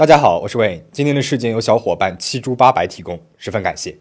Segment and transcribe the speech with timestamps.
[0.00, 0.80] 大家好，我是 Wayne。
[0.90, 3.98] 今天的事件由小伙伴七猪八白提供，十分感谢。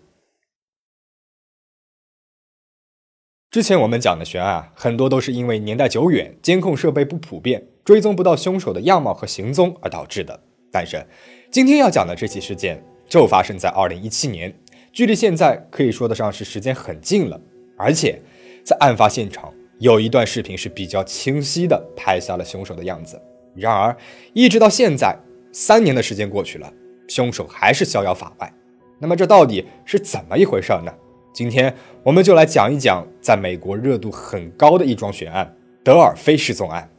[3.51, 10.39] 之前我们讲的悬案，很多都是因为年代久远、监控设备不普遍、追踪不到凶手的样貌和行踪而导致的。
[10.71, 11.05] 但是，
[11.51, 14.57] 今天要讲的这起事件就发生在二零一七年，
[14.93, 17.37] 距离现在可以说得上是时间很近了。
[17.77, 18.21] 而且，
[18.63, 23.21] 在案发现场有一段视频是比较清晰的拍下了凶手的样子。
[23.53, 23.97] 然而，
[24.31, 25.19] 一直到现在。
[25.51, 26.71] 三年的时间过去了，
[27.07, 28.53] 凶手还是逍遥法外。
[28.99, 30.91] 那么这到底是怎么一回事呢？
[31.31, 36.89] 今天我们就来讲一讲，在美国热度很高的一桩悬案——德尔菲失踪案。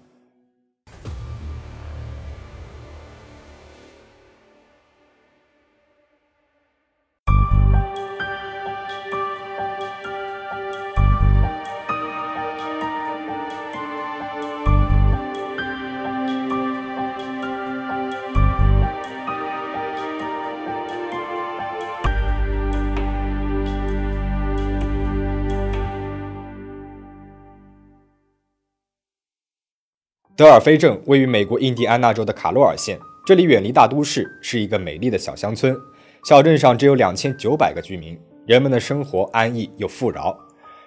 [30.41, 35.79] 德尔菲镇位于美国印第安纳州的卡洛尔县，这里远离大都市，是一个美丽的小乡村。
[36.25, 40.35] 小镇上只有两千九百个居民，人们的生活安逸又富饶。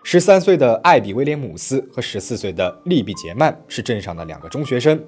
[0.01, 4.99] 十三岁的艾比·威廉姆斯和十四岁的利比·杰曼是镇上的两个中学生。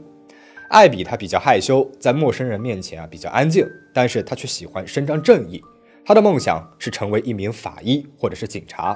[0.70, 5.60] 艾比他比较害羞，在陌生人面前啊比较安静，但是他却喜欢伸张正义。
[6.06, 8.96] 他的梦想是成为一名法医或者是警察。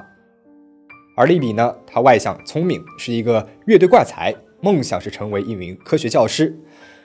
[1.16, 4.32] 而利比呢，他外向聪明，是一个乐队怪才。
[4.60, 6.58] 梦想是成为一名科学教师。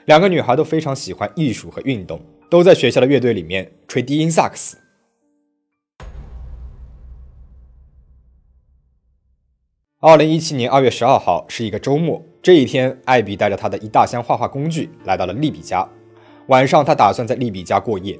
[0.04, 4.78] 两个女孩都非常喜欢艺术和运动，都在学校的乐队里面吹低音萨克斯。
[9.98, 15.88] 二零一七年二月十二号是一个周末，这一天，艾比带着他的一大箱画画工具来到了利比家。
[16.46, 18.16] 晚上，他打算在利比家过夜。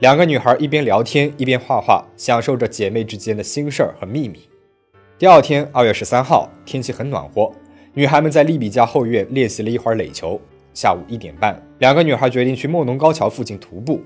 [0.00, 4.40] 两个女孩一边聊天一边画画，享受着姐妹之间的心事儿和秘密。
[5.16, 7.50] 第二天，二月十三号，天气很暖和。
[7.92, 10.40] 女孩们在利比家后院练习了一会儿垒球。
[10.72, 14.00] 下午一点半，两个女孩决定去莫农高桥附近徒步。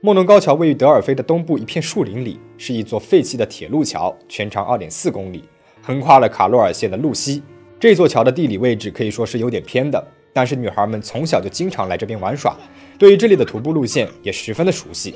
[0.00, 5.44] 莫农高桥位于德尔菲的东部一片树林里，是一座废弃的铁路桥，全长二点四公里，
[5.80, 7.40] 横跨了卡洛尔县的路西。
[7.78, 12.56] 这座桥的地理位置可以说是有点偏的，但是女孩们从小就经常来这边玩耍，
[12.98, 15.14] 对于这里的徒步路线也十分的熟悉。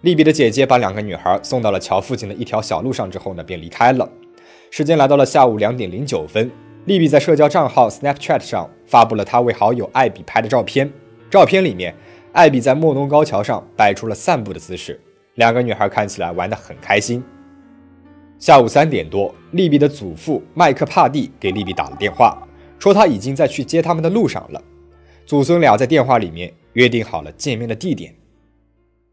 [0.00, 4.10] 利比的姐姐把两个女孩送到了桥附近的一条小路上之后呢，便离开了。
[4.72, 6.50] 时间来到了下午两点零九分。
[6.86, 10.90] 利比在社交账号 Snapchat 上发布了他为好友艾比拍的照片。
[11.30, 11.94] 照片里面，
[12.32, 14.98] 艾比在莫农高桥上摆出了散步的姿势，
[15.34, 17.22] 两个女孩看起来玩得很开心。
[18.38, 22.36] 下午三点多，利比的祖父麦克帕蒂给利比打了电话，
[22.78, 24.62] 说他已经在去接他们的路上了。
[25.26, 28.14] 祖孙俩在电话里面约定好了见面的地点。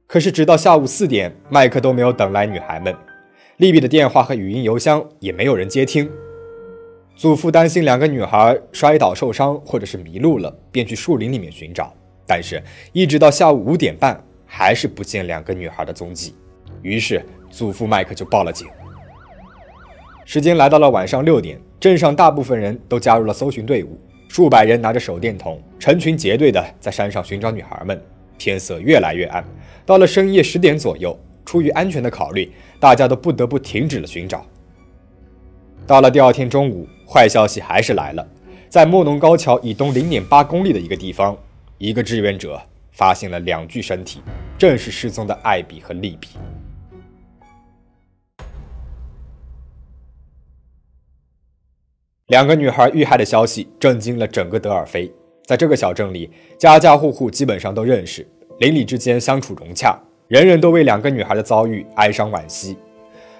[0.07, 2.95] 可是直到下午四点，麦克都没有等来女孩们，
[3.57, 6.09] 利比的电话和语音邮箱也没有人接听。
[7.17, 11.91] 祖父担心两个女孩摔倒受伤，或者是迷路了，便去树林里面寻找。
[12.27, 12.61] 但是，
[12.93, 16.35] 一直到下午五点半，还是不见两个女孩的踪迹。
[16.83, 18.67] 于是，祖父麦克就报了警。
[20.25, 27.99] 时间来到了晚上六点，镇上大部分人都加入了搜寻队伍，数百人拿着手电筒，成群结队的在山上寻找女孩们。
[28.37, 29.43] 天色越来越暗，
[29.87, 34.45] 到了深夜十点左右，出于安全的考虑，大家都不得不停止了寻找。
[35.87, 36.87] 到了第二天中午。
[37.09, 38.27] 坏消息还是来了，
[38.67, 41.37] 在莫农高桥以东零点八公里的一个地方，
[41.77, 44.21] 一个志愿者发现了两具身体，
[44.57, 46.27] 正是失踪的艾比和利比。
[52.27, 55.09] 两个女孩遇害的消息震惊了整个德尔菲，
[55.45, 56.29] 在这个小镇里，
[56.59, 58.27] 家家户户基本上都认识，
[58.59, 59.97] 邻里之间相处融洽，
[60.27, 62.77] 人人都为两个女孩的遭遇哀伤惋惜。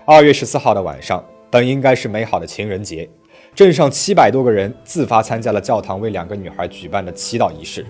[0.05, 3.09] 二月十四号的晚上，本应该是美好的情人节。
[3.57, 7.83] 镇上七百多个人自发参加了教堂为两个女孩举办的祈祷仪式。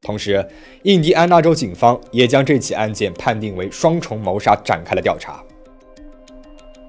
[0.00, 0.42] 同时，
[0.84, 5.44] 印第安纳州警方也将这起案件判定为双重谋杀，展开了调查。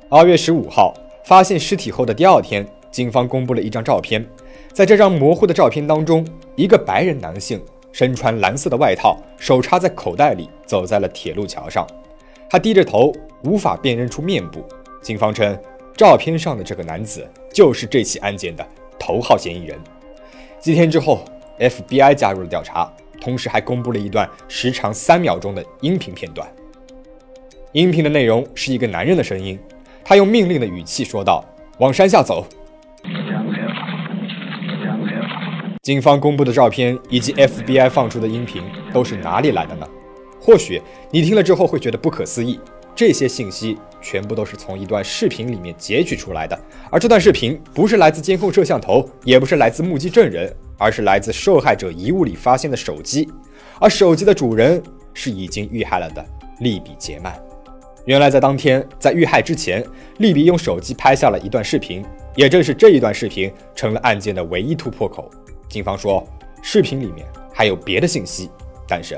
[0.07, 0.93] 二月十五号，
[1.25, 4.25] 发现尸体后的第二天，警方公布了一张照片。
[4.71, 11.85] 在这张模糊的照片当中，一个白人男性身穿蓝色的外套，手插在口袋里，走在了铁路桥上。
[12.49, 13.11] 他低着头，
[13.43, 14.63] 无法辨认出面部。
[15.01, 15.59] 警方称。
[15.99, 18.65] 照片上的这个男子就是这起案件的
[18.97, 19.77] 头号嫌疑人。
[20.57, 21.25] 几天之后
[21.59, 26.47] ，FBI 加入了调查，同时还公布了一段时长三秒钟的音频片段。
[27.73, 29.59] 音频的内容是一个男人的声音，
[30.01, 31.43] 他用命令的语气说道
[31.79, 32.47] ：“往山下走。”
[35.83, 38.63] 警方公布的照片以及 FBI 放出的音频
[38.93, 39.85] 都是哪里来的呢？
[40.39, 40.81] 或许
[41.11, 42.57] 你听了之后会觉得不可思议，
[42.99, 46.59] 这些信息全部都是从一段视频里面截取出来的，
[46.91, 53.25] 而这段视频不是来自监控摄像头，也不是来自目击证人，而是来自受害者遗物里发现的手机，
[53.79, 56.25] 而手机的主人是已经遇害了的
[56.59, 57.33] 利比杰曼。
[58.03, 59.81] 原来在当天，在遇害之前，
[60.17, 62.03] 利比用手机拍下了一段视频，
[62.35, 65.31] 也正是这一段视频成了案件的唯一突破口。
[65.69, 66.27] 警方说，
[66.61, 68.49] 视频里面还有别的信息，
[68.89, 69.17] 但是。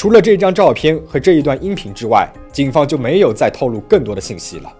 [0.00, 4.72] 除了这张照片和这一段音频之外，警方就没有再透露更多的信息了。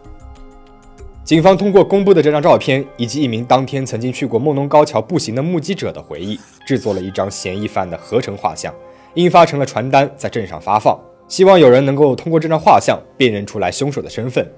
[1.23, 8.75] 警方通过公布的这张照片以及一名当天曾经去过梦龙高桥步行的目击者的回忆，制作了一张嫌疑犯的合成画像，
[9.13, 14.51] 印发成了传单，在镇上发放，希望有人能够通过这张画像辨认出来凶手的身份。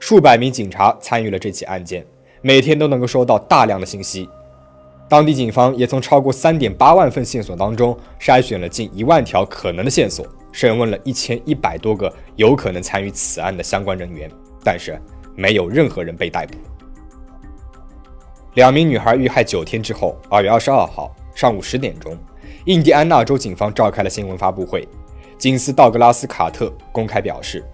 [0.00, 2.02] 数百名警察参与了这起案件，
[2.40, 4.26] 每天都能够收到大量的信息。
[5.08, 14.30] 当地警方也从超过三点八万份线索当中筛选了近一万条可能的线索，审问了一千一百多个有可能参与此案的相关人员，
[14.62, 15.00] 但是
[15.34, 16.58] 没有任何人被逮捕。
[18.54, 22.14] 两名女孩遇害九天之后，二月二十二号上午十点钟，
[22.66, 24.86] 印第安纳州警方召开了新闻发布会。
[25.38, 27.64] 警司道格拉斯·卡特公开表示，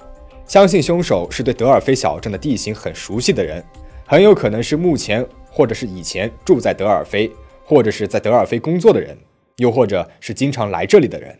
[0.47, 3.65] 相信凶手是对德尔菲小镇的地形很熟悉的人，
[4.07, 5.27] 很有可能是目前。
[5.55, 7.31] 或者是以前住在德尔菲，
[7.65, 9.17] 或者是在德尔菲工作的人，
[9.59, 11.39] 又或者是经常来这里的人。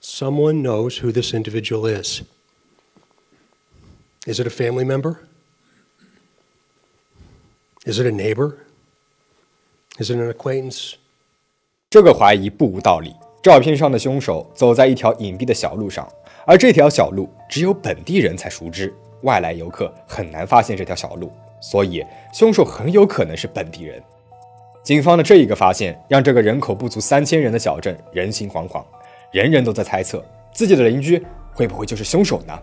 [0.00, 2.22] Someone knows who this individual is.
[4.24, 5.16] Is it a family member?
[7.84, 8.54] Is it a neighbor?
[9.98, 10.94] Is it an acquaintance?
[11.90, 13.12] 这个怀疑不无道理。
[13.42, 16.08] 照片上的凶手走在一条隐蔽的小路上，
[16.46, 21.32] 而这条小路只有本地人才熟知，外来游客很难发现这条小路。
[21.62, 22.04] 所以，
[22.34, 24.02] 凶手很有可能是本地人。
[24.82, 28.84] 警方的这一个发现，让这个人口不足三千人的小镇人心惶惶，
[29.30, 30.22] 人人都在猜测
[30.52, 31.24] 自己的邻居
[31.54, 32.58] 会不会就是凶手呢？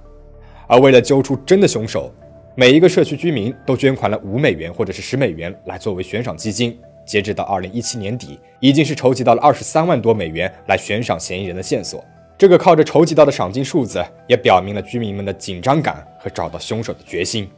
[0.68, 2.12] 而为了揪出真的凶手，
[2.56, 6.78] 每一个社区居民都捐款了五美元或者是十美元来作为悬赏基金。
[7.06, 12.04] 截止到二零一七年底，已经是筹集到了二十三万多美元来悬赏嫌疑人的线索。
[12.38, 17.50] 这个靠着筹集到的赏金数字，也表明了居民们的紧张感和找到凶手的决心。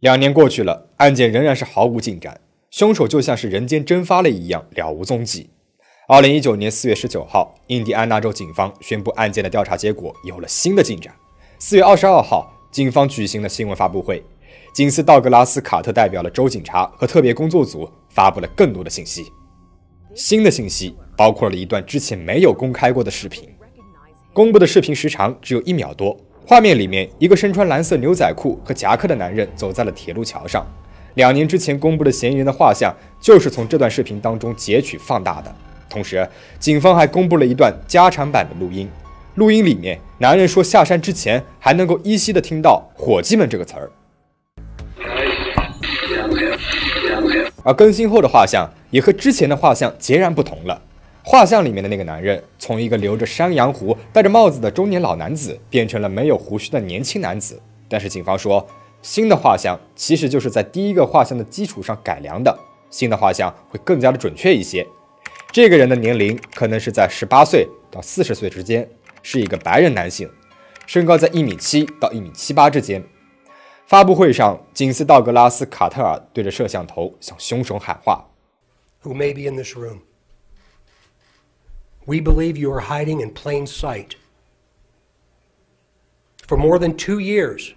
[0.00, 5.50] 两年过去了，案件仍然是毫无进展，凶手就像是人间蒸发了一样，了无踪迹。
[6.06, 11.14] 二零一九年四月十九号，印第安纳州警方宣布案件的调查结果有了新的进展。
[11.58, 14.22] 四月二十二号，警方举行了新闻发布会，
[14.74, 19.32] 警司道格拉斯·卡特代表了州警察和特别工作组，发布了更多的信息。
[20.14, 23.48] 新的信息包括了一段之前没有公开过的视频，
[24.34, 26.14] 公布的视频时长只有一秒多。
[26.46, 30.66] 画面里面，一个身穿蓝色牛仔裤和夹克的男人走在了铁路桥上。
[31.14, 35.54] 两年之前公布的嫌疑人的画像，就是从这段视频当中截取放大的。
[35.88, 38.86] 同时，警方还公布了一段加长版的录音。
[39.36, 43.90] 录音里面，男人说下山之前还能够依稀的听到“伙计们”这个词儿。
[47.62, 50.82] 而更新后的画像也和之前的画像截然不同了。
[51.26, 57.58] 画像里面的那个男人，从一个留着山羊胡、戴着帽子的中年老男子，变成了没有胡须的年轻男子。
[57.88, 58.64] 但是警方说，
[59.00, 62.54] 新的画像其实就是在第一个画像的基础上改良的，
[62.90, 64.86] 新的画像会更加的准确一些。
[65.50, 68.86] 这个人的年龄可能是在十八岁到四十岁之间，
[69.22, 70.28] 是一个白人男性，
[70.86, 73.02] 身高在一米七到一米七八之间。
[73.86, 78.26] 发布会上，警司道格拉斯·卡特尔对着摄像头向凶手喊话
[79.02, 80.00] ：“Who may be in this room？”
[82.06, 84.16] We believe you are hiding in plain sight.
[86.46, 87.74] For more than two years,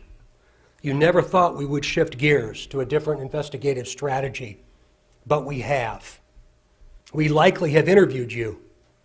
[0.81, 4.61] you never thought we would shift gears to a different investigative strategy,
[5.25, 6.19] but we have.
[7.13, 8.61] We likely have interviewed you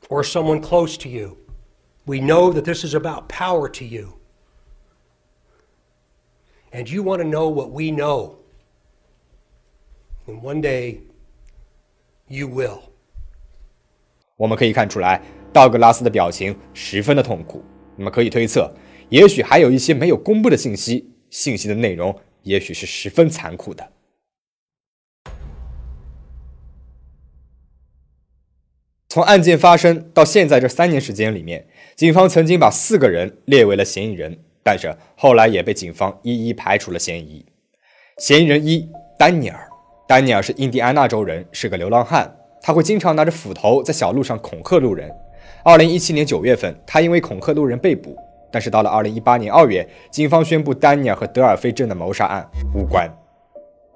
[0.08, 1.38] or someone close to you.
[2.04, 4.18] We know that this is about power to you.
[6.72, 8.38] And you want to know what we know.
[10.26, 11.02] And one day,
[12.28, 12.91] you will.
[14.36, 15.20] 我们可以看出来，
[15.52, 17.62] 道格拉斯的表情十分的痛苦。
[17.96, 18.72] 那么可以推测，
[19.10, 23.92] 也许还有一些没有公布的信息，信息的内容也许是十分残酷的。
[29.08, 37.44] 从案件发生到现在这三年时间里面，警方曾经把四个人列为了嫌疑人，但是后来也被警方一一排除了嫌疑。
[38.16, 39.68] 嫌疑人一，丹尼尔。
[40.08, 42.34] 丹尼尔是印第安纳州人，是个流浪汉。
[42.62, 45.12] 他会经常拿着斧头在小路上恐吓路人。
[45.64, 48.16] 二零一七年九月份，他因为恐吓路人被捕。
[48.50, 53.10] 但是到了二零一八年二月，警方宣布丹尼尔和德尔菲镇的谋杀案无关。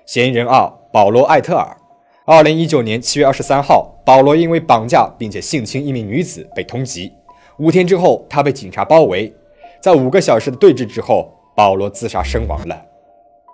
[0.06, 1.76] 嫌疑人二保罗·艾特尔。
[2.24, 7.12] 二零一九年七月二十三号，保罗因为绑架并且性侵一名女子被通缉。
[7.58, 9.32] 五天之后，他被警察包围，
[9.80, 12.82] 在五个小时的对峙之后，保罗自杀身亡了。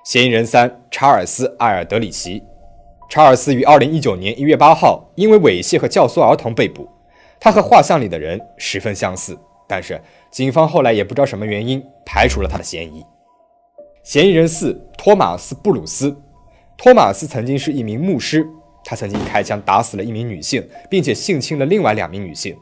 [0.05, 2.43] 嫌疑人三查尔斯·艾尔德里奇。
[3.13, 6.89] 查尔斯于二零一九年一月八号因为猥亵和教唆儿童被捕。
[7.39, 9.39] 他和画像里的人十分相似，
[9.69, 10.01] 但是
[10.31, 13.05] 警方后来也不知道什么原因排除了他的嫌疑。
[14.03, 16.17] 嫌疑人四托马斯·布鲁斯。
[16.79, 18.47] 托马斯曾经是一名牧师，
[18.83, 22.57] 他曾经开枪打死了一名女性，并且性侵了另外两名女性。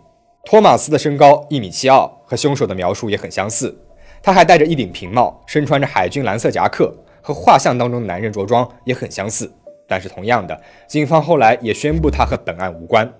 [0.44, 3.72] 托马斯的身高一米七二，和凶手的描述也很相似。
[4.20, 6.92] 他还戴着一顶平帽，身穿着海军蓝色夹克，
[7.22, 9.48] 和画像当中的男人着装也很相似。
[9.90, 10.56] 但是同样的，
[10.86, 13.12] 警方后来也宣布他和本案无关。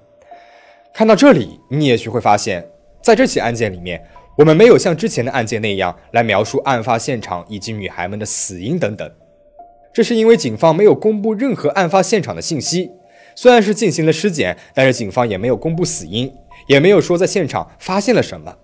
[0.92, 2.64] 看到这里，你也许会发现，
[3.02, 4.00] 在这起案件里面，
[4.38, 9.10] 我们没有像之前的案件那样来描述案发现场以及女孩们的死因等等。
[9.92, 12.92] 这是因为警方没有公布任何案发现场的信息。
[13.34, 16.32] 虽然是进行了尸检，但是警方也没有公布死因，
[16.68, 18.54] 也没有说在现场发现了什么。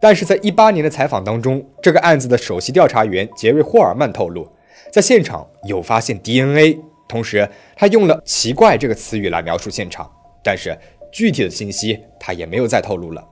[0.00, 4.46] 但是在一八年的采访当中，这个案子的首席调查员杰瑞·霍尔曼透露，
[4.92, 6.78] 在现场有发现 DNA，
[7.08, 10.10] 同时他用了“奇怪”这个词语来描述现场，
[10.42, 10.76] 但是。
[11.12, 13.26] 具体的信息他也没有再透露了。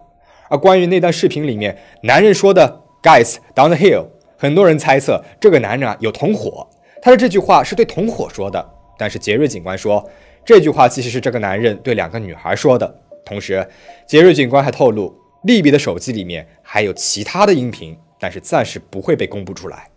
[0.49, 4.07] 而关于那段视频里面男人说的 “Guys down the hill”，
[4.39, 6.67] 很多人猜测这个男人啊有同伙，
[7.03, 8.67] 他的这句话是对同伙说的。
[8.97, 10.09] 但是杰瑞警官说，
[10.47, 13.03] 这句话其实是这个男人对两个女孩说的。
[13.23, 13.69] 同时，
[14.07, 19.91] 杰瑞警官还透露，利比的手机里面还有其他的音频，但是暂时不会被公布出来。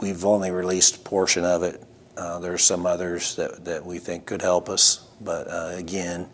[0.00, 1.76] We've only released a portion of it.
[2.16, 6.26] There are some others that that we think could help us, but uh, again.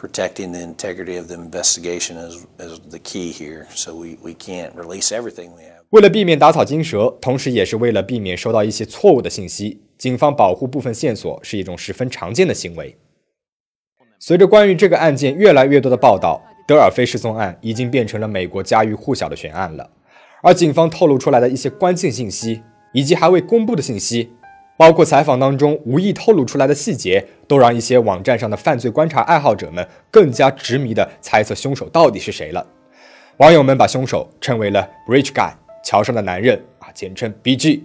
[0.00, 3.66] protecting the integrity of the investigation is, is the key here.
[3.74, 5.84] So we, we can't release everything we have.
[5.90, 12.96] 为了避免打草惊蛇，同时也是为了避免收到一些错误的信息，警方保护部分线索是一种十分常见的行为。
[14.18, 19.90] 随着关于这个案件越来越多的报道，德尔菲失踪案已经变成了美国家喻户晓的悬案了。
[20.42, 22.62] 而警方透露出来的一些关键信息，
[22.94, 24.30] 以及还未公布的信息，
[24.80, 32.66] 包括采访当中无意透露出来的细节，都让一些网站上的犯罪观察爱好者们更加执迷地猜测凶手到底是谁了。
[33.36, 35.52] 网友们把凶手称为了 Bridge Guy，
[35.84, 37.82] 桥上的男人啊，简称 BG。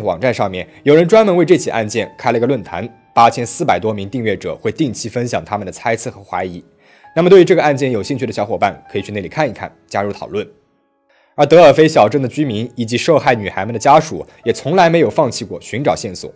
[0.00, 6.62] 网站上面有人专门为这起案件开了个论坛，八千四百多名订阅者会定期分享他们的猜测和怀疑。
[7.16, 10.46] 那么对于这个案件有兴趣的小伙伴，可以去那里看一看，加入讨论。
[11.36, 16.32] 而德尔菲小镇的居民以及受害女孩们的家属也从来没有放弃过寻找线索。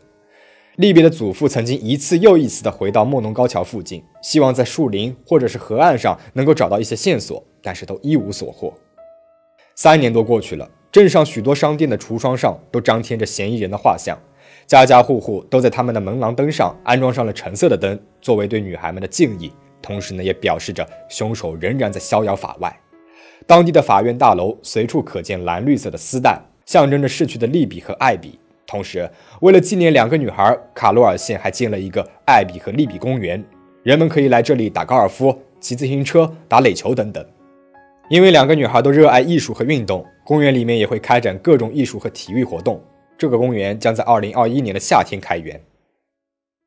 [0.76, 8.72] 利比的祖父曾经一次又一次地回到莫农高桥附近，希望在树林或者是河岸上能够找到一些线索，但是都一无所获。
[9.74, 14.16] 三年多过去了，镇上许多商店的橱窗上都张贴着嫌疑人的画像，
[14.66, 19.52] 家家户户都在他们的门廊灯上安装上了橙色的灯，作为对女孩们的敬意，
[19.82, 22.76] 同时呢，也表示着凶手仍然在逍遥法外。
[23.48, 28.38] 当地的法院大楼随处可见蓝绿色的丝带，象征着逝去的利比和艾比。
[28.66, 33.42] 同时，为了纪念两个女孩，卡罗尔县还建了一个艾比和利比公园，
[33.82, 37.24] 人们可以来这里打高尔夫、骑自行车、打垒球等等。
[38.10, 42.78] 因为两个女孩都热爱艺术和运动，公园里面也会开展各种艺术和体育活动。
[43.16, 45.58] 这个公园将在2021年的夏天开园。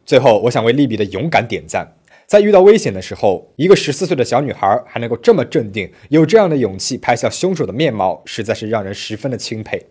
[0.04, 1.88] 最后，我想为利比的勇敢点赞。
[2.32, 9.86] 在遇到危险的时候，一个十四岁的小女孩还能够这么镇定，有这样的勇气拍下凶手的面貌，实在是让人十分的钦佩。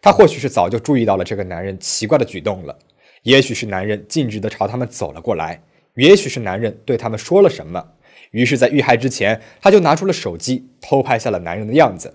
[0.00, 2.78] 她或许是早就注意到了这个男人奇怪的举动了，
[3.24, 5.60] 也许是男人径直的朝他们走了过来，
[5.96, 7.84] 也许是男人对他们说了什么，
[8.30, 12.14] 于是，在遇害之前，他就拿出了手机偷拍下了男人的样子。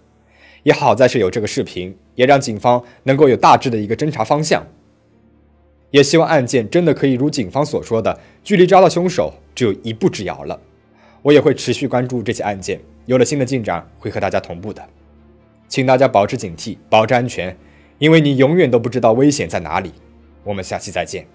[0.63, 4.65] 也好在是有这个视频，也让警方能够有大致的一个侦查方向。
[5.91, 10.59] 也希望案件真的可以如警方所说的，距离抓到凶手只有一步之遥了。
[11.21, 14.83] 我也会持续关注这起案件，有了新的进展会和大家同步的。
[15.67, 17.55] 请大家保持警惕，保持安全，
[17.99, 19.93] 因为你永远都不知道危险在哪里。
[20.43, 21.25] 我们下期再见。